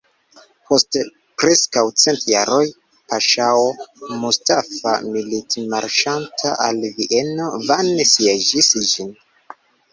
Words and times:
Post 0.69 0.95
preskaŭ 1.41 1.83
cent 2.03 2.23
jaroj 2.29 2.63
paŝao 3.13 3.67
Mustafa, 4.23 4.95
militmarŝanta 5.19 6.57
al 6.69 6.83
Vieno, 6.99 7.53
vane 7.71 8.11
sieĝis 8.17 8.75
ĝin. 8.91 9.17